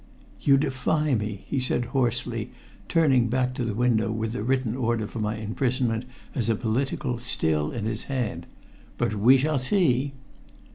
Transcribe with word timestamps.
"You 0.41 0.57
defy 0.57 1.13
me!" 1.13 1.45
he 1.47 1.59
said 1.59 1.85
hoarsely, 1.93 2.49
turning 2.89 3.27
back 3.27 3.53
to 3.53 3.63
the 3.63 3.75
window 3.75 4.11
with 4.11 4.31
the 4.33 4.41
written 4.41 4.75
order 4.75 5.05
for 5.05 5.19
my 5.19 5.35
imprisonment 5.35 6.05
as 6.33 6.49
a 6.49 6.55
political 6.55 7.19
still 7.19 7.69
in 7.69 7.85
his 7.85 8.05
hand. 8.05 8.47
"But 8.97 9.13
we 9.13 9.37
shall 9.37 9.59
see." 9.59 10.13